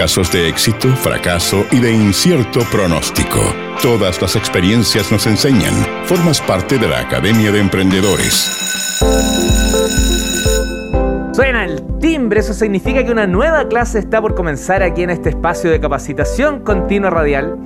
Casos 0.00 0.32
de 0.32 0.48
éxito, 0.48 0.88
fracaso 0.96 1.66
y 1.70 1.78
de 1.78 1.92
incierto 1.92 2.60
pronóstico. 2.72 3.38
Todas 3.82 4.22
las 4.22 4.34
experiencias 4.34 5.12
nos 5.12 5.26
enseñan. 5.26 5.74
Formas 6.06 6.40
parte 6.40 6.78
de 6.78 6.88
la 6.88 7.00
Academia 7.00 7.52
de 7.52 7.60
Emprendedores. 7.60 8.50
Suena 11.34 11.66
el 11.66 11.82
timbre, 11.98 12.40
eso 12.40 12.54
significa 12.54 13.04
que 13.04 13.12
una 13.12 13.26
nueva 13.26 13.68
clase 13.68 13.98
está 13.98 14.22
por 14.22 14.34
comenzar 14.34 14.82
aquí 14.82 15.02
en 15.02 15.10
este 15.10 15.28
espacio 15.28 15.70
de 15.70 15.80
capacitación 15.80 16.60
continua 16.60 17.10
radial. 17.10 17.58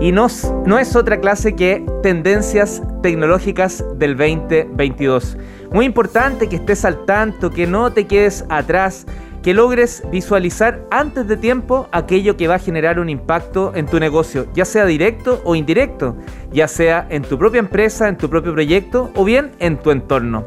Y 0.00 0.12
no, 0.12 0.28
no 0.64 0.78
es 0.78 0.94
otra 0.94 1.18
clase 1.18 1.56
que 1.56 1.84
Tendencias 2.00 2.80
Tecnológicas 3.02 3.84
del 3.96 4.16
2022. 4.16 5.36
Muy 5.72 5.86
importante 5.86 6.48
que 6.48 6.56
estés 6.56 6.84
al 6.84 7.04
tanto, 7.06 7.50
que 7.50 7.66
no 7.66 7.92
te 7.92 8.06
quedes 8.06 8.44
atrás, 8.50 9.04
que 9.42 9.54
logres 9.54 10.02
visualizar 10.10 10.86
antes 10.90 11.26
de 11.26 11.36
tiempo 11.36 11.88
aquello 11.90 12.36
que 12.36 12.46
va 12.46 12.54
a 12.54 12.58
generar 12.58 13.00
un 13.00 13.08
impacto 13.08 13.72
en 13.74 13.86
tu 13.86 13.98
negocio, 13.98 14.46
ya 14.54 14.64
sea 14.64 14.86
directo 14.86 15.40
o 15.44 15.56
indirecto, 15.56 16.16
ya 16.52 16.68
sea 16.68 17.06
en 17.10 17.22
tu 17.22 17.36
propia 17.36 17.58
empresa, 17.58 18.08
en 18.08 18.16
tu 18.16 18.30
propio 18.30 18.52
proyecto 18.52 19.10
o 19.16 19.24
bien 19.24 19.50
en 19.58 19.78
tu 19.78 19.90
entorno. 19.90 20.46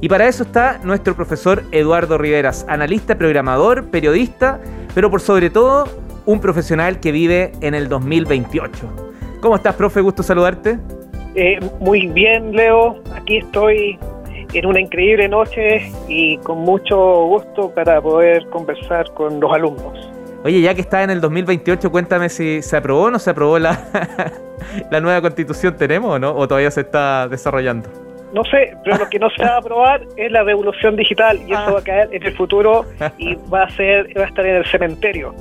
Y 0.00 0.08
para 0.08 0.28
eso 0.28 0.42
está 0.42 0.78
nuestro 0.84 1.14
profesor 1.14 1.62
Eduardo 1.70 2.18
Riveras, 2.18 2.66
analista, 2.68 3.16
programador, 3.16 3.86
periodista, 3.86 4.60
pero 4.94 5.10
por 5.10 5.22
sobre 5.22 5.48
todo 5.48 5.88
un 6.26 6.40
profesional 6.40 7.00
que 7.00 7.12
vive 7.12 7.52
en 7.62 7.74
el 7.74 7.88
2028. 7.88 8.70
¿Cómo 9.40 9.56
estás, 9.56 9.74
profe? 9.74 10.00
Gusto 10.02 10.22
saludarte. 10.22 10.78
Eh, 11.34 11.58
muy 11.80 12.06
bien, 12.08 12.54
Leo. 12.54 13.02
Aquí 13.14 13.38
estoy 13.38 13.98
en 14.54 14.66
una 14.66 14.80
increíble 14.80 15.28
noche 15.28 15.90
y 16.08 16.38
con 16.38 16.58
mucho 16.58 16.96
gusto 17.26 17.70
para 17.74 18.00
poder 18.00 18.46
conversar 18.50 19.12
con 19.14 19.40
los 19.40 19.52
alumnos. 19.52 20.10
Oye, 20.44 20.60
ya 20.60 20.74
que 20.74 20.82
está 20.82 21.02
en 21.02 21.10
el 21.10 21.20
2028, 21.20 21.90
cuéntame 21.90 22.28
si 22.28 22.60
se 22.62 22.76
aprobó 22.76 23.04
o 23.04 23.10
no 23.10 23.18
se 23.18 23.30
aprobó 23.30 23.58
la, 23.58 23.78
la 24.90 25.00
nueva 25.00 25.22
constitución, 25.22 25.76
¿tenemos 25.76 26.10
o 26.10 26.18
no? 26.18 26.34
¿O 26.34 26.46
todavía 26.46 26.70
se 26.70 26.82
está 26.82 27.28
desarrollando? 27.28 27.88
No 28.34 28.42
sé, 28.44 28.76
pero 28.82 28.98
lo 28.98 29.08
que 29.08 29.20
no 29.20 29.30
se 29.30 29.44
va 29.44 29.54
a 29.54 29.58
aprobar 29.58 30.02
es 30.16 30.30
la 30.32 30.42
revolución 30.42 30.96
digital 30.96 31.38
y 31.46 31.52
eso 31.52 31.62
ah. 31.66 31.72
va 31.72 31.78
a 31.78 31.84
caer 31.84 32.08
en 32.12 32.22
el 32.24 32.36
futuro 32.36 32.84
y 33.16 33.34
va 33.52 33.62
a 33.62 33.70
ser 33.70 34.08
va 34.18 34.24
a 34.24 34.26
estar 34.26 34.44
en 34.44 34.56
el 34.56 34.66
cementerio, 34.66 35.34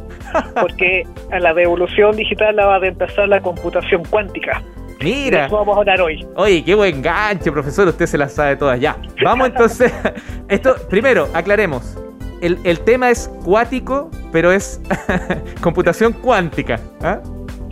porque 0.62 1.04
a 1.32 1.40
la 1.40 1.54
revolución 1.54 2.16
digital 2.16 2.56
la 2.56 2.68
va 2.68 2.76
a 2.76 2.80
reemplazar 2.80 3.28
la 3.28 3.42
computación 3.42 4.04
cuántica. 4.06 4.62
Mira. 5.04 5.46
Eso 5.46 5.58
vamos 5.58 5.76
a 5.76 5.80
hablar 5.80 6.02
hoy. 6.02 6.26
Oye, 6.36 6.64
qué 6.64 6.76
buen 6.76 7.02
gancho, 7.02 7.52
profesor. 7.52 7.88
Usted 7.88 8.06
se 8.06 8.18
las 8.18 8.34
sabe 8.34 8.56
todas. 8.56 8.80
Ya. 8.80 8.98
Vamos 9.24 9.48
entonces. 9.48 9.92
Esto, 10.48 10.76
primero, 10.90 11.28
aclaremos. 11.34 11.98
El, 12.42 12.60
el 12.64 12.80
tema 12.80 13.10
es 13.10 13.30
cuático, 13.44 14.10
pero 14.32 14.52
es 14.52 14.82
computación 15.62 16.14
cuántica. 16.14 16.80
¿ah? 17.02 17.22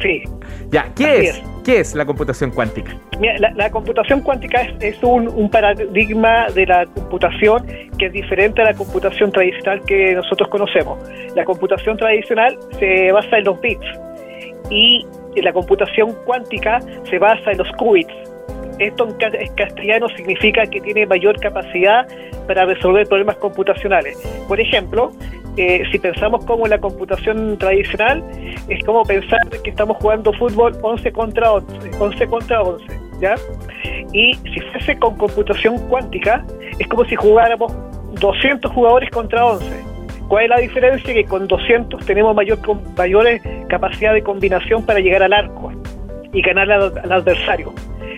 Sí. 0.01 0.23
Ya, 0.69 0.87
¿qué 0.95 1.19
es? 1.19 1.43
¿Qué 1.63 1.79
es 1.79 1.93
la 1.93 2.05
computación 2.05 2.49
cuántica? 2.51 2.95
Mira, 3.19 3.51
la, 3.55 3.69
computación 3.69 4.21
cuántica 4.21 4.61
es, 4.79 5.01
un, 5.03 5.27
un, 5.27 5.49
paradigma 5.49 6.47
de 6.55 6.65
la 6.65 6.85
computación 6.87 7.67
que 7.99 8.07
es 8.07 8.13
diferente 8.13 8.61
a 8.61 8.65
la 8.65 8.73
computación 8.73 9.31
tradicional 9.31 9.81
que 9.85 10.15
nosotros 10.15 10.49
conocemos. 10.49 10.97
La 11.35 11.45
computación 11.45 11.97
tradicional 11.97 12.57
se 12.79 13.11
basa 13.11 13.37
en 13.37 13.43
los 13.43 13.61
bits 13.61 13.85
y 14.71 15.05
la 15.35 15.53
computación 15.53 16.13
cuántica 16.25 16.79
se 17.09 17.17
basa 17.17 17.51
en 17.51 17.57
los 17.57 17.71
qubits. 17.73 18.13
Esto 18.79 19.07
en 19.07 19.55
castellano 19.55 20.09
significa 20.09 20.65
que 20.65 20.81
tiene 20.81 21.05
mayor 21.05 21.39
capacidad 21.39 22.07
para 22.47 22.65
resolver 22.65 23.07
problemas 23.07 23.37
computacionales. 23.37 24.17
Por 24.47 24.59
ejemplo, 24.59 25.11
eh, 25.57 25.83
si 25.91 25.99
pensamos 25.99 26.43
como 26.45 26.65
la 26.67 26.79
computación 26.79 27.57
tradicional, 27.57 28.23
es 28.67 28.83
como 28.83 29.03
pensar 29.03 29.39
que 29.63 29.69
estamos 29.69 29.97
jugando 29.97 30.33
fútbol 30.33 30.77
11 30.81 31.11
contra 31.11 31.51
11, 31.51 31.91
11 31.99 32.27
contra 32.27 32.61
11, 32.61 32.85
¿ya? 33.19 33.35
Y 34.13 34.33
si 34.33 34.59
fuese 34.71 34.97
con 34.97 35.15
computación 35.17 35.77
cuántica, 35.87 36.43
es 36.79 36.87
como 36.87 37.05
si 37.05 37.15
jugáramos 37.15 37.71
200 38.19 38.71
jugadores 38.71 39.09
contra 39.11 39.45
11 39.45 39.90
¿Cuál 40.31 40.45
es 40.45 40.49
la 40.49 40.59
diferencia? 40.59 41.13
Que 41.13 41.25
con 41.25 41.45
200 41.45 42.05
tenemos 42.05 42.33
mayor, 42.33 42.57
mayor 42.95 43.27
capacidad 43.67 44.13
de 44.13 44.23
combinación 44.23 44.85
para 44.85 45.01
llegar 45.01 45.21
al 45.23 45.33
arco 45.33 45.73
y 46.31 46.41
ganar 46.41 46.71
al, 46.71 47.11
adversario. 47.11 47.73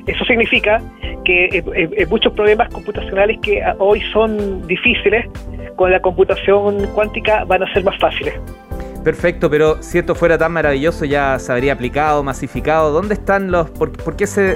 Eso 0.05 0.23
significa 0.25 0.79
que 1.25 1.45
eh, 1.45 1.63
eh, 1.75 1.89
eh, 1.97 2.05
muchos 2.05 2.31
problemas 2.33 2.71
computacionales 2.71 3.39
que 3.41 3.63
hoy 3.79 3.99
son 4.11 4.61
difíciles, 4.67 5.25
con 5.75 5.89
la 5.89 5.99
computación 6.01 6.85
cuántica 6.93 7.45
van 7.45 7.63
a 7.63 7.73
ser 7.73 7.83
más 7.83 7.97
fáciles. 7.97 8.35
Perfecto, 9.03 9.49
pero 9.49 9.81
si 9.81 9.97
esto 9.97 10.13
fuera 10.13 10.37
tan 10.37 10.51
maravilloso 10.51 11.05
ya 11.05 11.39
se 11.39 11.51
habría 11.51 11.73
aplicado, 11.73 12.21
masificado. 12.21 12.91
¿Dónde 12.91 13.15
están 13.15 13.49
los...? 13.49 13.71
¿Por, 13.71 14.15
qué 14.15 14.27
se, 14.27 14.55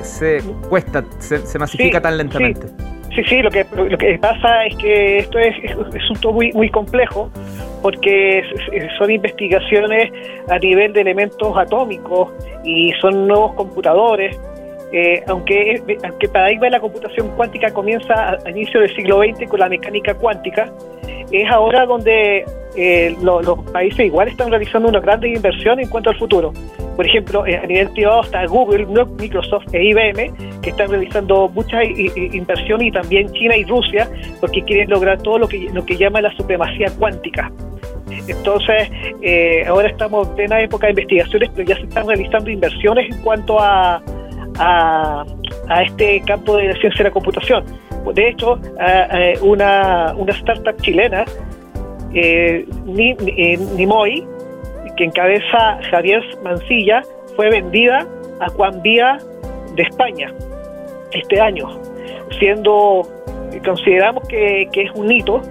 cuesta, 0.70 1.04
se, 1.18 1.58
masifica 1.58 2.00
tan 2.02 2.18
lentamente? 2.20 2.68
Sí, 2.68 2.97
sí, 3.24 3.42
lo 3.42 3.50
que, 3.50 3.66
lo 3.76 3.98
que 3.98 4.18
pasa 4.20 4.66
es 4.66 4.76
que 4.78 5.18
esto 5.20 5.40
es, 5.40 5.56
es, 5.64 5.76
un 6.24 6.36
muy, 6.36 6.52
muy 6.54 6.70
complejo 6.70 7.30
porque 7.82 8.44
son 8.98 9.12
investigaciones 9.12 10.12
a 10.50 10.60
nivel 10.60 10.94
de 10.94 11.02
elementos 11.02 11.56
atómicos 11.58 12.32
y 12.64 12.92
son 13.02 13.28
nuevos 13.28 13.54
computadores. 13.56 14.40
Eh, 14.92 15.22
aunque, 15.28 15.82
aunque 16.04 16.26
el 16.28 16.32
paradigma 16.32 16.66
de 16.66 16.72
la 16.72 16.80
computación 16.80 17.30
cuántica 17.36 17.72
comienza 17.72 18.38
a, 18.46 18.50
inicio 18.50 18.80
del 18.80 18.96
siglo 18.96 19.20
XX 19.20 19.50
con 19.50 19.60
la 19.60 19.70
mecánica 19.70 20.14
cuántica, 20.14 20.72
es 21.32 21.50
ahora 21.52 21.86
donde 21.86 22.46
eh, 22.78 23.16
los 23.24 23.60
países 23.72 24.06
igual 24.06 24.28
están 24.28 24.52
realizando 24.52 24.88
una 24.88 25.00
gran 25.00 25.24
inversión 25.26 25.80
en 25.80 25.90
cuanto 25.90 26.12
al 26.12 26.18
futuro. 26.18 26.54
Por 26.96 27.08
ejemplo, 27.08 27.44
eh, 27.48 27.58
a 27.58 27.66
nivel 27.66 27.90
privado 27.90 28.22
está 28.22 28.46
Google, 28.46 28.86
Microsoft 29.20 29.66
e 29.74 29.84
IBM, 29.84 30.62
que 30.62 30.70
están 30.70 30.90
realizando 30.90 31.50
mucha 31.50 31.84
inversión 31.84 32.84
y 32.84 32.92
también 32.92 33.32
China 33.34 33.58
y 33.58 33.64
Rusia, 33.64 34.08
porque 34.40 34.62
quieren 34.62 34.92
lograr 34.92 35.20
todo 35.24 35.40
lo 35.40 35.48
que, 35.48 35.70
lo 35.74 35.84
que 35.84 35.98
llama 35.98 36.22
la 36.22 36.32
supremacía 36.36 36.92
cuántica. 37.00 37.52
Entonces, 38.28 38.90
eh, 39.24 39.66
ahora 39.68 39.90
estamos 39.90 40.28
en 40.28 40.36
plena 40.36 40.62
época 40.62 40.86
de 40.86 40.92
investigaciones, 40.92 41.50
pero 41.56 41.68
ya 41.68 41.76
se 41.78 41.84
están 41.84 42.08
realizando 42.08 42.52
inversiones 42.52 43.12
en 43.12 43.22
cuanto 43.24 43.60
a, 43.60 44.04
a, 44.60 45.26
este 45.84 46.22
campo 46.28 46.58
de 46.58 46.68
la 46.68 46.74
ciencia 46.74 47.00
de 47.00 47.04
la 47.06 47.12
computación. 47.12 47.64
De 48.14 48.30
hecho, 48.30 48.58
una, 49.42 50.14
una 50.16 50.32
startup 50.32 50.80
chilena, 50.82 51.26
eh, 51.26 51.47
Nimoy, 53.76 54.26
que 54.96 55.04
encabeza 55.04 55.80
Javier 55.92 56.24
Mancilla, 56.44 57.04
fue 57.36 57.50
vendida 57.50 58.08
a 58.40 58.50
Juan 58.50 58.82
Vía 58.82 59.18
de 59.76 59.84
España 59.84 60.34
este 61.12 61.40
año, 61.40 61.68
siendo, 62.40 63.04
consideramos 63.64 64.28
que, 64.28 64.68
que 64.72 64.84
es 64.84 64.92
un 64.92 65.12
hito, 65.12 65.42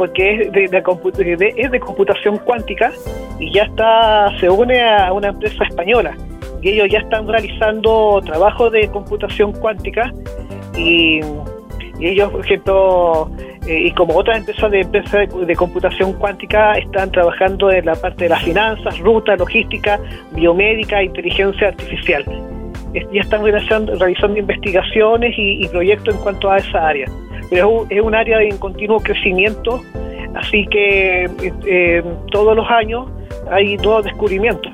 porque 0.00 0.50
es 0.50 1.70
de, 1.70 1.80
computación 1.80 2.38
cuántica 2.38 2.90
y 3.38 3.52
ya 3.52 3.64
está 3.64 4.32
se 4.38 4.48
une 4.48 4.80
a 4.80 5.12
una 5.12 5.28
empresa 5.28 5.62
española. 5.64 6.16
Y 6.62 6.70
ellos 6.70 6.88
ya 6.90 7.00
están 7.00 7.28
realizando 7.28 8.18
trabajos 8.24 8.72
de 8.72 8.88
computación 8.88 9.52
cuántica 9.52 10.10
y, 10.74 11.20
ellos, 12.00 12.30
por 12.30 12.42
ejemplo, 12.42 13.30
eh, 13.70 13.86
y 13.86 13.92
como 13.92 14.16
otras 14.16 14.38
empresas 14.38 14.68
de 14.72 14.80
empresas 14.80 15.28
de, 15.46 15.54
computación 15.54 16.14
cuántica 16.14 16.72
están 16.72 17.08
trabajando 17.12 17.70
en 17.70 17.86
la 17.86 17.94
parte 17.94 18.24
de 18.24 18.30
las 18.30 18.42
finanzas, 18.42 18.98
ruta, 18.98 19.36
logística, 19.36 20.00
biomédica, 20.32 21.00
inteligencia 21.00 21.68
artificial. 21.68 22.24
ya 22.92 23.20
están 23.20 23.44
realizando, 23.44 23.94
realizando 23.94 24.40
investigaciones 24.40 25.36
y, 25.38 25.68
proyectos 25.68 26.16
en 26.16 26.20
cuanto 26.20 26.50
a 26.50 26.56
esa 26.56 26.88
área. 26.88 27.06
Pero 27.48 27.86
es 27.88 28.00
un, 28.00 28.12
área 28.12 28.42
en 28.42 28.58
continuo 28.58 28.98
crecimiento, 28.98 29.84
así 30.34 30.66
que 30.66 31.30
eh, 31.64 32.02
todos 32.32 32.56
los 32.56 32.68
años 32.68 33.06
hay 33.52 33.76
nuevos 33.76 34.02
descubrimientos. 34.02 34.72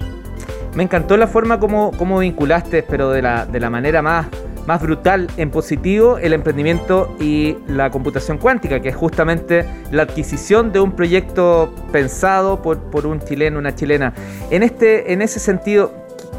Me 0.75 0.85
encantó 0.85 1.19
la 1.19 1.27
forma 1.27 1.61
como, 1.61 1.91
como 1.99 2.21
vinculaste, 2.21 2.83
pero 2.83 3.11
de 3.11 3.21
la, 3.21 3.45
de 3.45 3.61
la 3.61 3.69
manera 3.69 4.01
más, 4.01 4.29
más 4.67 4.83
brutal 4.83 5.29
en 5.37 5.51
positivo, 5.51 6.19
el 6.19 6.33
emprendimiento 6.33 7.17
y 7.21 7.57
la 7.69 7.91
computación 7.91 8.39
cuántica, 8.39 8.81
que 8.81 8.89
es 8.89 8.97
justamente 8.97 9.65
la 9.91 10.03
adquisición 10.03 10.73
de 10.73 10.81
un 10.81 10.93
proyecto 10.93 11.73
pensado 11.93 12.63
por, 12.63 12.91
por 12.91 13.07
un 13.07 13.21
chileno, 13.21 13.59
una 13.59 13.75
chilena. 13.75 14.13
En, 14.51 14.63
este, 14.63 15.13
en 15.13 15.23
ese 15.23 15.39
sentido, 15.39 15.93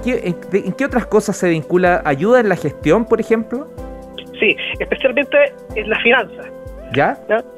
en, 0.05 0.73
qué 0.73 0.85
otras 0.85 1.05
cosas 1.05 1.37
se 1.37 1.49
vincula? 1.49 2.01
¿Ayuda 2.05 2.39
en 2.39 2.49
la 2.49 2.55
gestión, 2.55 3.05
por 3.05 3.19
ejemplo? 3.19 3.67
Sí, 4.39 4.55
especialmente 4.79 5.37
en 5.75 5.89
las 5.89 6.01
finanzas. 6.01 6.47
¿Ya? 6.93 7.17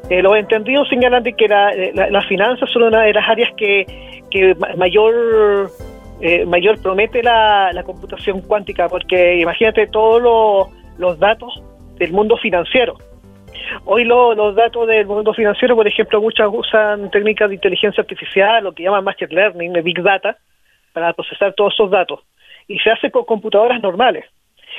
Eh, 0.09 0.23
los 0.23 0.35
entendidos 0.35 0.89
señalan 0.89 1.21
de 1.23 1.33
que 1.33 1.47
las 1.47 2.27
finanzas 2.27 2.69
son 2.71 2.83
una 2.83 3.03
de 3.03 3.13
las 3.13 3.29
áreas 3.29 3.49
que, 3.57 3.85
que 4.31 4.55
mayor 4.75 5.69
eh, 6.21 6.45
mayor 6.45 6.81
promete 6.81 7.23
la, 7.23 7.71
computación 7.85 8.41
cuántica, 8.41 8.87
porque 8.89 9.39
imagínate 9.39 9.87
todos 9.87 10.69
los 10.97 11.19
datos 11.19 11.61
del 11.97 12.11
mundo 12.11 12.37
financiero. 12.37 12.97
hoy 13.85 14.03
los 14.03 14.55
datos 14.55 14.87
del 14.87 15.05
mundo 15.05 15.33
financiero, 15.33 15.75
por 15.75 15.87
ejemplo, 15.87 16.21
muchas 16.21 16.49
usan 16.51 17.09
técnicas 17.11 17.49
de 17.49 17.55
inteligencia 17.55 18.01
artificial, 18.01 18.63
lo 18.63 18.73
que 18.73 18.83
llaman 18.83 19.03
Machine 19.03 19.33
Learning, 19.33 19.73
de 19.73 19.81
Big 19.81 20.01
Data, 20.01 20.37
para 20.93 21.13
procesar 21.13 21.53
todos 21.53 21.73
esos 21.73 21.89
datos. 21.91 22.19
Y 22.67 22.79
se 22.79 22.91
hace 22.91 23.11
con 23.11 23.25
computadoras 23.25 23.81
normales. 23.81 24.25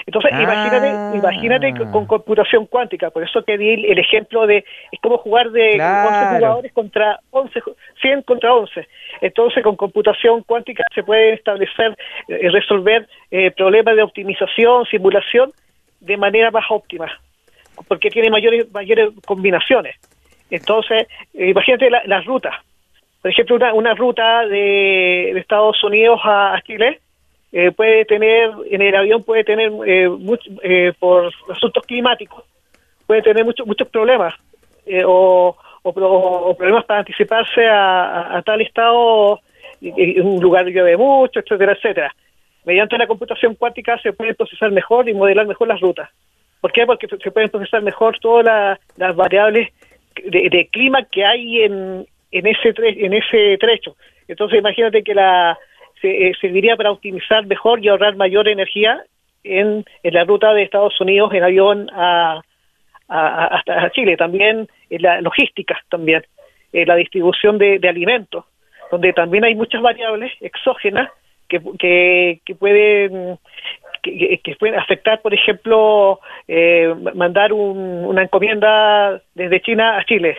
Entonces, 0.07 0.33
imagínate, 0.33 0.89
ah. 0.89 1.13
imagínate 1.15 1.75
con 1.93 2.07
computación 2.07 2.67
cuántica, 2.67 3.11
por 3.11 3.23
eso 3.23 3.43
que 3.45 3.59
di 3.59 3.75
el 3.87 3.99
ejemplo 3.99 4.47
de, 4.47 4.65
es 4.91 5.01
como 5.01 5.19
jugar 5.19 5.51
de 5.51 5.73
11 5.73 6.37
jugadores 6.37 6.73
contra 6.73 7.21
11, 7.31 7.61
100 8.01 8.23
contra 8.23 8.55
11. 8.55 8.87
Entonces, 9.21 9.63
con 9.63 9.77
computación 9.77 10.43
cuántica 10.43 10.85
se 10.95 11.03
puede 11.03 11.35
establecer, 11.35 11.97
y 12.29 12.33
eh, 12.33 12.51
resolver 12.51 13.09
eh, 13.31 13.51
problemas 13.51 13.97
de 13.97 14.03
optimización, 14.03 14.87
simulación, 14.87 15.53
de 16.01 16.17
manera 16.17 16.51
más 16.51 16.65
óptima, 16.71 17.07
porque 17.87 18.11
tiene 18.11 18.31
mayores, 18.31 18.71
mayores 18.73 19.11
combinaciones. 19.27 19.97
Entonces, 20.51 21.07
eh, 21.35 21.51
imagínate 21.51 21.91
las 21.91 22.25
rutas. 22.25 22.55
Por 23.23 23.31
ejemplo, 23.31 23.57
una, 23.57 23.75
una 23.75 23.95
ruta 23.95 24.47
de, 24.47 25.39
Estados 25.39 25.83
Unidos 25.85 26.21
a 26.25 26.59
Chile, 26.67 27.01
eh, 27.53 27.73
puede 27.73 28.05
tener, 28.05 28.53
en 28.71 28.81
el 28.81 28.95
avión 28.95 29.25
puede 29.25 29.43
tener, 29.43 29.73
eh, 29.87 30.09
eh, 30.63 30.93
por 30.99 31.33
asuntos 31.51 31.85
climáticos, 31.85 32.45
puede 33.07 33.23
tener 33.23 33.45
muchos 33.45 33.67
muchos 33.67 33.89
problemas 33.89 34.35
o, 35.05 35.57
o, 35.83 36.55
problemas 36.57 36.85
para 36.85 37.01
anticiparse 37.01 37.67
a, 37.69 38.41
tal 38.45 38.61
estado, 38.61 39.41
un 39.81 40.41
lugar 40.41 40.65
llueve 40.67 40.97
mucho, 40.97 41.41
etcétera, 41.41 41.73
etcétera. 41.73 42.15
Mediante 42.65 42.99
la 42.99 43.07
computación 43.07 43.55
cuántica 43.55 43.99
se 43.99 44.13
puede 44.13 44.35
procesar 44.35 44.71
mejor 44.71 45.09
y 45.09 45.15
modelar 45.15 45.47
mejor 45.47 45.69
las 45.69 45.81
rutas. 45.81 46.09
¿Por 46.61 46.73
qué? 46.73 46.87
Porque 46.87 47.09
se 47.09 47.31
pueden 47.31 47.51
procesar 47.51 47.83
mejor 47.83 48.19
todas 48.21 48.79
las 48.97 49.17
variables 49.17 49.73
de, 50.25 50.69
clima 50.71 51.05
que 51.05 51.25
hay 51.25 51.63
en, 51.63 52.07
en, 52.31 52.47
ese 52.47 52.75
en 52.77 53.15
ese 53.15 53.59
trecho. 53.59 53.97
Entonces 54.29 54.59
imagínate 54.59 55.03
que 55.03 55.15
la, 55.15 55.59
se, 56.01 56.29
eh, 56.29 56.33
serviría 56.41 56.77
para 56.77 56.91
optimizar 56.91 57.47
mejor 57.47 57.85
y 57.85 57.89
ahorrar 57.89 58.17
mayor 58.17 58.49
energía 58.49 59.03
en, 59.45 59.85
en 60.03 60.15
la 60.15 60.25
ruta 60.25 60.53
de 60.53 60.63
Estados 60.63 61.01
Unidos 61.01 61.33
en 61.33 61.43
avión 61.43 61.91
a, 61.93 62.43
hasta 63.09 63.91
Chile, 63.91 64.17
también 64.17 64.69
en 64.89 65.03
la 65.03 65.21
logística, 65.21 65.77
también 65.89 66.23
en 66.73 66.87
la 66.87 66.95
distribución 66.95 67.59
de, 67.59 67.81
alimentos, 67.89 68.45
donde 68.91 69.13
también 69.13 69.45
hay 69.45 69.55
muchas 69.57 69.83
variables 69.83 70.33
exógenas 70.41 71.11
que, 71.49 71.61
que, 72.45 72.55
pueden 72.55 73.37
que, 74.03 74.57
pueden 74.61 74.79
afectar, 74.79 75.21
por 75.21 75.35
ejemplo, 75.35 76.21
eh, 76.47 76.95
mandar 77.15 77.53
una 77.53 78.23
encomienda 78.23 79.21
desde 79.35 79.61
China 79.61 79.99
a 79.99 80.05
Chile 80.05 80.39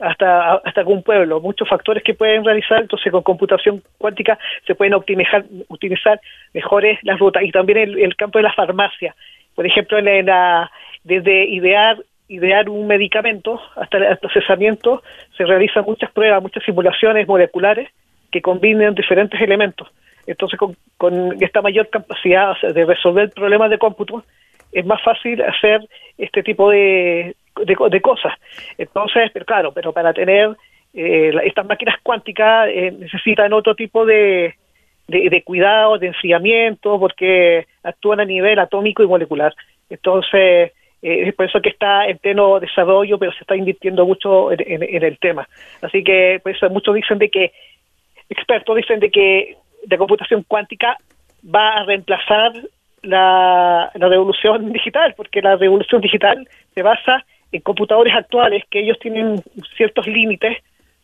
hasta, 0.00 0.54
hasta 0.54 0.80
algún 0.80 1.02
pueblo, 1.02 1.40
muchos 1.40 1.68
factores 1.68 2.02
que 2.02 2.14
pueden 2.14 2.44
realizar, 2.44 2.80
entonces 2.80 3.12
con 3.12 3.22
computación 3.22 3.82
cuántica 3.98 4.38
se 4.66 4.74
pueden 4.74 4.94
optimizar, 4.94 5.44
utilizar 5.68 6.20
mejores 6.54 6.98
las 7.02 7.18
rutas. 7.18 7.42
Y 7.42 7.52
también 7.52 7.78
el, 7.78 7.98
el 7.98 8.16
campo 8.16 8.38
de 8.38 8.44
la 8.44 8.52
farmacia, 8.52 9.14
por 9.54 9.66
ejemplo, 9.66 9.98
en 9.98 10.26
la, 10.26 10.70
desde 11.04 11.44
idear 11.44 11.98
idear 12.28 12.68
un 12.68 12.86
medicamento 12.86 13.60
hasta 13.74 13.98
el 13.98 14.16
procesamiento 14.18 15.02
se 15.36 15.44
realizan 15.44 15.84
muchas 15.84 16.12
pruebas, 16.12 16.40
muchas 16.40 16.62
simulaciones 16.62 17.26
moleculares 17.26 17.88
que 18.30 18.40
combinen 18.40 18.94
diferentes 18.94 19.40
elementos. 19.40 19.88
Entonces, 20.28 20.56
con, 20.56 20.76
con 20.96 21.42
esta 21.42 21.60
mayor 21.60 21.90
capacidad 21.90 22.56
de 22.62 22.84
resolver 22.84 23.30
problemas 23.30 23.68
de 23.70 23.78
cómputo, 23.78 24.22
es 24.70 24.86
más 24.86 25.02
fácil 25.02 25.42
hacer 25.42 25.80
este 26.16 26.44
tipo 26.44 26.70
de, 26.70 27.34
de, 27.64 28.00
cosas. 28.00 28.34
Entonces, 28.78 29.30
pero 29.32 29.44
claro, 29.44 29.72
pero 29.72 29.92
para 29.92 30.12
tener 30.12 30.56
eh, 30.94 31.32
estas 31.44 31.66
máquinas 31.66 31.96
cuánticas 32.02 32.68
eh, 32.68 32.90
necesitan 32.90 33.52
otro 33.52 33.74
tipo 33.74 34.04
de, 34.04 34.54
de, 35.06 35.42
cuidado, 35.42 35.98
de 35.98 36.08
enfriamiento, 36.08 36.98
porque 36.98 37.66
actúan 37.82 38.20
a 38.20 38.24
nivel 38.24 38.58
atómico 38.58 39.02
y 39.02 39.06
molecular. 39.06 39.54
Entonces, 39.88 40.72
eh, 41.02 41.28
es 41.28 41.34
por 41.34 41.46
eso 41.46 41.60
que 41.60 41.70
está 41.70 42.06
en 42.06 42.18
pleno 42.18 42.60
desarrollo, 42.60 43.18
pero 43.18 43.32
se 43.32 43.40
está 43.40 43.56
invirtiendo 43.56 44.06
mucho 44.06 44.52
en, 44.52 45.02
el 45.02 45.18
tema. 45.18 45.48
Así 45.82 46.04
que, 46.04 46.40
por 46.42 46.52
eso 46.52 46.68
muchos 46.70 46.94
dicen 46.94 47.18
de 47.18 47.30
que, 47.30 47.52
expertos 48.28 48.76
dicen 48.76 49.00
de 49.00 49.10
que 49.10 49.56
la 49.88 49.98
computación 49.98 50.44
cuántica 50.46 50.96
va 51.42 51.78
a 51.78 51.84
reemplazar 51.84 52.52
la, 53.02 53.90
la 53.94 54.08
revolución 54.08 54.72
digital, 54.72 55.14
porque 55.16 55.40
la 55.40 55.56
revolución 55.56 56.00
digital 56.00 56.46
se 56.74 56.82
basa 56.82 57.24
en 57.52 57.60
computadores 57.62 58.14
actuales 58.14 58.64
que 58.70 58.80
ellos 58.80 58.98
tienen 59.00 59.42
ciertos 59.76 60.06
límites 60.06 60.58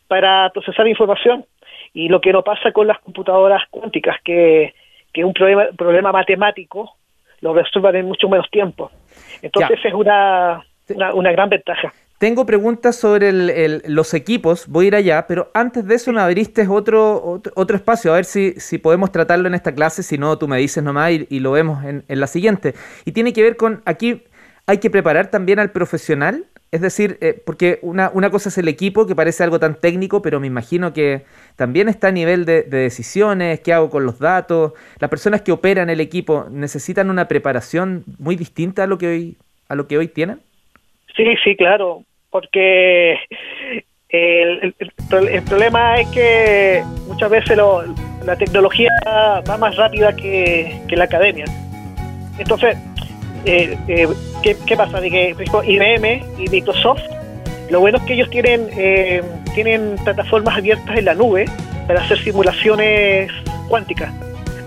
para 0.07 0.49
procesar 0.51 0.87
información 0.87 1.45
y 1.93 2.09
lo 2.09 2.21
que 2.21 2.31
no 2.31 2.43
pasa 2.43 2.71
con 2.71 2.87
las 2.87 2.99
computadoras 2.99 3.63
cuánticas, 3.69 4.17
que, 4.23 4.73
que 5.13 5.23
un 5.23 5.33
problema, 5.33 5.65
problema 5.77 6.11
matemático 6.11 6.95
lo 7.41 7.53
resuelvan 7.53 7.95
en 7.95 8.05
mucho 8.05 8.29
menos 8.29 8.49
tiempo. 8.49 8.91
Entonces 9.41 9.79
es 9.83 9.93
una, 9.93 10.63
una, 11.13 11.31
gran 11.31 11.49
ventaja. 11.49 11.93
Tengo 12.17 12.47
preguntas 12.47 12.95
sobre 12.95 13.31
los 13.87 14.13
equipos, 14.15 14.67
voy 14.67 14.85
a 14.85 14.87
ir 14.87 14.95
allá, 14.95 15.25
pero 15.27 15.51
antes 15.53 15.85
de 15.85 15.95
eso 15.95 16.11
me 16.11 16.19
abriste 16.19 16.67
otro, 16.67 17.41
otro, 17.55 17.75
espacio, 17.75 18.11
a 18.11 18.15
ver 18.15 18.25
si, 18.25 18.53
si 18.53 18.79
podemos 18.79 19.11
tratarlo 19.11 19.47
en 19.47 19.53
esta 19.53 19.75
clase, 19.75 20.01
si 20.01 20.17
no 20.17 20.35
tú 20.39 20.47
me 20.47 20.57
dices 20.57 20.83
nomás 20.83 21.11
y, 21.11 21.27
y 21.29 21.39
lo 21.41 21.51
vemos 21.51 21.83
en, 21.83 22.03
en, 22.07 22.19
la 22.19 22.25
siguiente. 22.25 22.73
Y 23.05 23.11
tiene 23.11 23.33
que 23.33 23.43
ver 23.43 23.55
con, 23.55 23.83
aquí 23.85 24.23
hay 24.67 24.79
que 24.79 24.89
preparar 24.89 25.31
también 25.31 25.59
al 25.59 25.71
profesional. 25.71 26.43
Es 26.69 26.81
decir, 26.81 27.17
eh, 27.21 27.41
porque 27.45 27.79
una, 27.81 28.11
una, 28.13 28.29
cosa 28.29 28.49
es 28.49 28.57
el 28.57 28.67
equipo, 28.67 29.07
que 29.07 29.15
parece 29.15 29.41
algo 29.41 29.57
tan 29.57 29.79
técnico, 29.79 30.21
pero 30.21 30.41
me 30.41 30.47
imagino 30.47 30.91
que 30.91 31.21
también 31.55 31.87
está 31.87 32.09
a 32.09 32.11
nivel 32.11 32.43
de, 32.43 32.63
decisiones, 32.63 33.61
qué 33.61 33.71
hago 33.71 33.89
con 33.89 34.05
los 34.05 34.19
datos. 34.19 34.73
Las 34.99 35.09
personas 35.09 35.41
que 35.41 35.53
operan 35.53 35.89
el 35.89 36.01
equipo 36.01 36.47
necesitan 36.51 37.09
una 37.09 37.29
preparación 37.29 38.03
muy 38.19 38.35
distinta 38.35 38.83
a 38.83 38.87
lo 38.87 38.97
que 38.97 39.07
hoy, 39.07 39.37
a 39.69 39.75
lo 39.75 39.87
que 39.87 39.97
hoy 39.97 40.09
tienen. 40.09 40.41
Sí, 41.15 41.23
sí, 41.41 41.55
claro, 41.55 42.03
porque 42.29 43.17
el, 44.09 44.75
el, 44.77 45.43
problema 45.43 46.01
es 46.01 46.09
que 46.09 46.83
muchas 47.07 47.29
veces 47.29 47.57
la 48.25 48.35
tecnología 48.35 48.91
va 49.07 49.57
más 49.57 49.77
rápida 49.77 50.13
que, 50.13 50.81
que 50.89 50.97
la 50.97 51.05
academia. 51.05 51.45
Entonces, 52.37 52.77
eh, 53.45 53.77
eh, 53.87 54.07
¿qué, 54.43 54.77
pasa? 54.77 54.99
De 54.99 55.09
que, 55.09 55.35
IBM 55.65 56.23
y 56.37 56.49
Microsoft, 56.49 57.01
lo 57.69 57.79
bueno 57.79 57.97
es 57.97 58.03
que 58.05 58.13
ellos 58.13 58.29
tienen, 58.29 58.67
eh, 58.77 59.21
tienen 59.53 59.95
plataformas 60.03 60.57
abiertas 60.57 60.97
en 60.97 61.05
la 61.05 61.13
nube 61.13 61.45
para 61.87 62.01
hacer 62.01 62.17
simulaciones 62.19 63.31
cuánticas. 63.67 64.11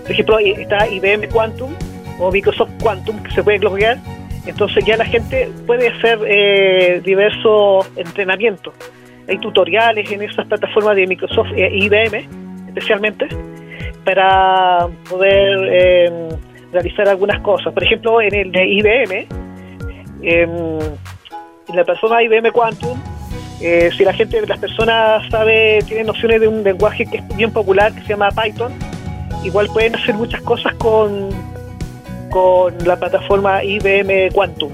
Por 0.03 0.11
ejemplo, 0.11 0.39
está 0.39 0.87
IBM 0.87 1.27
Quantum 1.29 1.73
o 2.19 2.31
Microsoft 2.31 2.71
Quantum 2.81 3.21
que 3.23 3.31
se 3.31 3.43
puede 3.43 3.59
bloquear. 3.59 3.97
Entonces 4.45 4.83
ya 4.85 4.97
la 4.97 5.05
gente 5.05 5.49
puede 5.67 5.89
hacer 5.89 7.03
diversos 7.03 7.89
entrenamientos. 7.95 8.73
Hay 9.27 9.37
tutoriales 9.37 10.11
en 10.11 10.23
esas 10.23 10.47
plataformas 10.47 10.95
de 10.95 11.05
Microsoft 11.05 11.51
e 11.55 11.69
IBM, 11.77 12.27
especialmente, 12.67 13.27
para 14.03 14.87
poder 15.07 16.39
realizar 16.71 17.07
algunas 17.07 17.41
cosas. 17.41 17.73
Por 17.73 17.83
ejemplo, 17.83 18.21
en 18.21 18.33
el 18.33 18.51
de 18.51 18.65
IBM, 18.67 19.27
en 20.21 20.79
la 21.73 21.83
persona 21.83 22.21
IBM 22.23 22.51
Quantum, 22.51 22.97
eh, 23.61 23.91
si 23.95 24.03
la 24.03 24.13
gente, 24.13 24.41
las 24.47 24.59
personas 24.59 25.29
sabe, 25.29 25.79
tienen 25.85 26.07
nociones 26.07 26.41
de 26.41 26.47
un 26.47 26.63
lenguaje 26.63 27.05
que 27.05 27.17
es 27.17 27.37
bien 27.37 27.51
popular, 27.51 27.93
que 27.93 28.01
se 28.01 28.07
llama 28.07 28.29
Python, 28.31 28.73
igual 29.43 29.67
pueden 29.67 29.95
hacer 29.95 30.15
muchas 30.15 30.41
cosas 30.41 30.73
con, 30.75 31.29
con 32.31 32.75
la 32.85 32.95
plataforma 32.95 33.63
IBM 33.63 34.31
Quantum. 34.33 34.71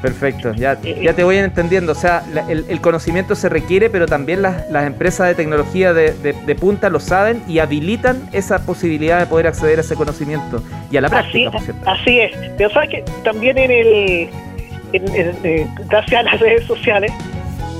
Perfecto, 0.00 0.54
ya, 0.54 0.78
eh, 0.84 1.00
ya 1.02 1.12
te 1.12 1.24
voy 1.24 1.38
entendiendo. 1.38 1.92
O 1.92 1.94
sea, 1.94 2.22
el, 2.48 2.80
conocimiento 2.80 3.34
se 3.34 3.48
requiere, 3.48 3.90
pero 3.90 4.06
también 4.06 4.42
las, 4.42 4.70
las 4.70 4.86
empresas 4.86 5.28
de 5.28 5.34
tecnología 5.34 5.92
de, 5.92 6.12
de, 6.12 6.54
punta 6.54 6.88
lo 6.88 7.00
saben 7.00 7.42
y 7.48 7.58
habilitan 7.58 8.28
esa 8.32 8.64
posibilidad 8.64 9.18
de 9.18 9.26
poder 9.26 9.48
acceder 9.48 9.78
a 9.78 9.80
ese 9.80 9.96
conocimiento 9.96 10.62
y 10.90 10.96
a 10.96 11.00
la 11.00 11.08
práctica. 11.08 11.50
Así, 11.56 11.72
así 11.84 12.20
es. 12.20 12.32
Pero 12.56 12.70
sabes 12.70 12.90
que 12.90 13.04
también 13.24 13.58
en 13.58 13.70
el, 13.70 14.30
eh, 14.92 15.66
gracias 15.88 16.20
a 16.20 16.22
las 16.22 16.40
redes 16.40 16.64
sociales, 16.64 17.12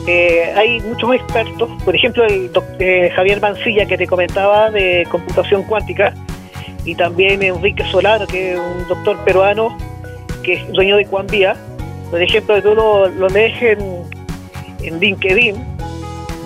eh, 0.09 0.53
hay 0.57 0.81
muchos 0.81 1.15
expertos, 1.15 1.71
por 1.85 1.95
ejemplo, 1.95 2.25
el 2.25 2.51
doctor 2.53 3.11
Javier 3.15 3.41
Mancilla 3.41 3.87
que 3.87 3.97
te 3.97 4.07
comentaba 4.07 4.71
de 4.71 5.07
computación 5.11 5.63
cuántica, 5.65 6.15
y 6.85 6.95
también 6.95 7.43
Enrique 7.43 7.85
Solano, 7.85 8.27
que 8.27 8.55
es 8.55 8.59
un 8.59 8.89
doctor 8.89 9.23
peruano 9.25 9.77
que 10.43 10.55
es 10.55 10.73
dueño 10.73 10.97
de 10.97 11.05
Cuanvía 11.05 11.55
por 12.11 12.23
ejemplo, 12.23 12.63
tú 12.63 12.75
lo, 12.75 13.09
lo 13.09 13.29
lees 13.29 13.61
en, 13.63 13.79
en 14.83 15.01
LinkedIn 15.01 15.57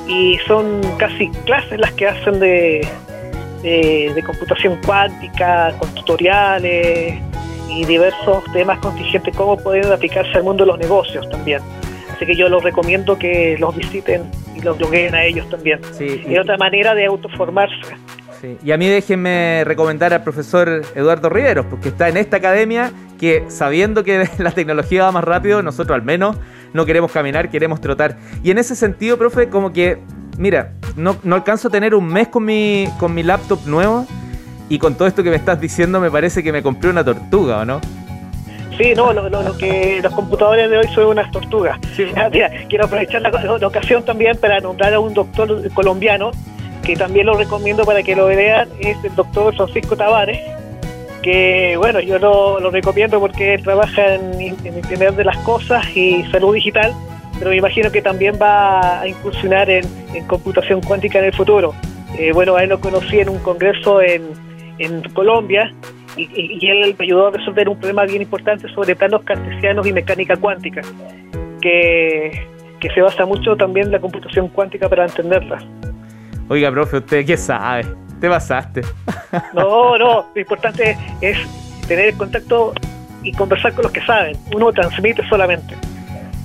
y 0.09 0.38
son 0.47 0.81
casi 0.99 1.28
clases 1.45 1.78
las 1.78 1.92
que 1.92 2.09
hacen 2.09 2.40
de, 2.40 2.87
de, 3.62 4.23
computación 4.25 4.78
cuántica, 4.85 5.75
con 5.78 5.95
tutoriales 5.95 7.14
y 7.69 7.85
diversos 7.85 8.45
temas 8.52 8.78
contingentes, 8.81 9.35
cómo 9.37 9.57
pueden 9.57 9.90
aplicarse 9.90 10.33
al 10.37 10.45
mundo 10.45 10.64
de 10.64 10.73
los 10.73 10.78
negocios 10.78 11.28
también. 11.31 11.61
Así 12.14 12.26
que 12.26 12.37
yo 12.37 12.49
los 12.49 12.62
recomiendo 12.62 13.19
que 13.19 13.57
los 13.59 13.75
visiten 13.75 14.31
y 14.57 14.61
los 14.61 14.78
logren 14.78 15.14
a 15.14 15.25
ellos 15.25 15.49
también. 15.49 15.81
Sí, 15.92 16.23
y, 16.26 16.37
otra 16.37 16.57
manera 16.57 16.95
de 16.95 17.07
autoformarse. 17.07 17.95
Sí. 18.43 18.59
Y 18.63 18.73
a 18.73 18.77
mí 18.77 18.89
déjenme 18.89 19.63
recomendar 19.65 20.13
al 20.13 20.23
profesor 20.23 20.83
Eduardo 20.95 21.29
Riveros, 21.29 21.65
porque 21.67 21.89
está 21.91 22.09
en 22.09 22.17
esta 22.17 22.39
academia 22.39 22.93
que 23.19 23.45
sabiendo 23.49 24.03
que 24.03 24.29
la 24.39 24.51
tecnología 24.51 25.05
va 25.05 25.13
más 25.13 25.25
rápido, 25.25 25.63
nosotros 25.63 25.95
al 25.95 26.03
menos 26.03 26.37
no 26.73 26.85
queremos 26.85 27.13
caminar, 27.13 27.51
queremos 27.51 27.81
trotar. 27.81 28.19
Y 28.43 28.51
en 28.51 28.59
ese 28.59 28.75
sentido, 28.75 29.17
profe, 29.17 29.49
como 29.49 29.73
que, 29.73 29.99
mira, 30.39 30.73
no, 30.97 31.17
no 31.23 31.37
alcanzo 31.37 31.69
a 31.69 31.71
tener 31.71 31.95
un 31.95 32.07
mes 32.07 32.29
con 32.29 32.45
mi, 32.45 32.89
con 32.99 33.15
mi 33.15 33.23
laptop 33.23 33.61
nuevo 33.67 34.07
y 34.69 34.79
con 34.79 34.95
todo 34.97 35.07
esto 35.07 35.23
que 35.23 35.31
me 35.31 35.37
estás 35.37 35.61
diciendo 35.61 36.01
me 36.01 36.11
parece 36.11 36.43
que 36.43 36.51
me 36.51 36.63
compré 36.63 36.91
una 36.91 37.05
tortuga, 37.05 37.59
¿o 37.59 37.65
no? 37.65 37.81
Sí, 38.79 38.95
no, 38.97 39.13
lo, 39.13 39.29
lo, 39.29 39.57
que 39.59 40.01
los 40.03 40.13
computadores 40.15 40.71
de 40.71 40.79
hoy 40.79 40.89
son 40.95 41.07
unas 41.09 41.31
tortugas. 41.31 41.79
Quiero 42.69 42.87
aprovechar 42.87 43.21
la, 43.21 43.67
ocasión 43.67 44.03
también 44.05 44.37
para 44.39 44.61
nombrar 44.61 44.95
a 44.95 45.01
un 45.01 45.13
doctor 45.13 45.71
colombiano 45.75 46.33
que 46.83 46.97
también 46.97 47.27
lo 47.27 47.35
recomiendo 47.35 47.85
para 47.85 48.03
que 48.03 48.17
lo 48.17 48.27
vean, 48.27 48.69
es 48.81 49.03
el 49.05 49.15
doctor 49.15 49.55
Francisco 49.55 49.97
Tavares, 49.97 50.41
que 51.23 51.77
bueno, 51.77 52.01
yo 52.01 52.19
lo, 52.19 52.71
recomiendo 52.71 53.21
porque 53.21 53.55
él 53.55 53.62
trabaja 53.62 54.15
en, 54.15 54.41
en 54.41 54.77
Internet 54.77 55.15
de 55.15 55.25
las 55.25 55.39
Cosas 55.39 55.85
y 55.97 56.25
salud 56.31 56.55
digital, 56.55 56.93
pero 57.39 57.51
me 57.51 57.57
imagino 57.57 57.91
que 57.91 58.03
también 58.03 58.39
va 58.41 59.01
a 59.01 59.09
incursionar 59.09 59.71
en, 59.71 59.85
computación 60.27 60.81
cuántica 60.81 61.19
en 61.19 61.27
el 61.27 61.33
futuro. 61.33 61.75
Eh, 62.19 62.33
bueno, 62.33 62.57
a 62.57 62.62
él 62.62 62.69
lo 62.69 62.81
conocí 62.81 63.19
en 63.19 63.31
un 63.31 63.39
congreso 63.39 64.03
en, 64.03 64.23
en 64.79 65.03
Colombia 65.15 65.73
y, 66.17 66.69
él 66.69 66.95
me 66.99 67.05
ayudó 67.05 67.29
a 67.29 67.31
resolver 67.31 67.69
un 67.69 67.77
problema 67.77 68.05
bien 68.05 68.23
importante 68.23 68.69
sobre 68.75 68.95
planos 68.95 69.23
cartesianos 69.23 69.87
y 69.87 69.93
mecánica 69.93 70.37
cuántica, 70.37 70.83
que, 71.61 72.49
se 72.95 73.01
basa 73.01 73.25
mucho 73.25 73.57
también 73.57 73.87
en 73.87 73.93
la 73.93 74.01
computación 74.01 74.49
cuántica 74.49 74.89
para 74.89 75.07
entenderla. 75.07 75.59
Oiga, 76.49 76.71
profe, 76.71 76.99
¿usted 76.99 77.27
qué 77.27 77.37
sabe? 77.37 77.87
Te 78.21 78.29
basaste. 78.29 78.83
No, 79.55 79.97
no, 79.97 80.27
lo 80.35 80.41
importante 80.41 80.95
es 81.23 81.39
tener 81.89 82.15
contacto 82.19 82.75
y 83.23 83.33
conversar 83.33 83.73
con 83.73 83.85
los 83.85 83.93
que 83.93 84.05
saben. 84.05 84.37
Uno 84.55 84.71
transmite 84.73 85.27
solamente. 85.27 85.75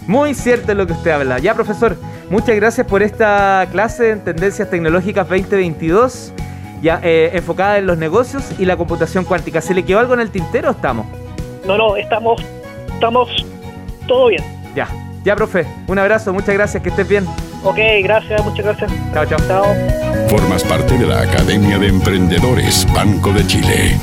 Muy 0.08 0.34
cierto 0.34 0.72
es 0.72 0.77
lo 0.77 0.88
que 0.88 0.94
usted 0.94 1.12
habla. 1.12 1.38
Ya, 1.39 1.54
profesor, 1.54 1.98
muchas 2.30 2.56
gracias 2.56 2.88
por 2.88 3.04
esta 3.04 3.68
clase 3.70 4.12
en 4.12 4.24
Tendencias 4.24 4.70
Tecnológicas 4.70 5.27
2022 5.27 6.34
ya 6.82 7.00
eh, 7.04 7.32
enfocada 7.34 7.77
en 7.77 7.88
los 7.88 7.98
negocios 7.98 8.44
y 8.60 8.66
la 8.66 8.77
computación 8.77 9.24
cuántica. 9.25 9.62
¿Se 9.62 9.74
le 9.74 9.84
quedó 9.84 10.00
algo 10.00 10.13
en 10.13 10.20
el 10.20 10.32
tintero 10.32 10.70
o 10.70 10.72
estamos? 10.72 11.06
No, 11.66 11.77
no, 11.77 11.96
estamos, 11.98 12.44
estamos 12.94 13.30
todo 14.08 14.27
bien. 14.27 14.44
Ya, 14.75 14.88
ya, 15.24 15.36
profe. 15.36 15.66
Un 15.88 16.00
abrazo, 16.00 16.34
muchas 16.34 16.54
gracias, 16.54 16.82
que 16.82 16.89
estés 16.89 17.08
bien. 17.08 17.25
Ok, 17.67 17.79
gracias, 18.01 18.41
muchas 18.45 18.65
gracias. 18.65 18.91
Chao, 19.13 19.25
chao. 19.25 19.39
Chao. 19.45 19.65
Formas 20.29 20.63
parte 20.63 20.97
de 20.97 21.05
la 21.05 21.21
Academia 21.21 21.77
de 21.77 21.88
Emprendedores 21.88 22.88
Banco 22.93 23.33
de 23.33 23.45
Chile. 23.45 23.97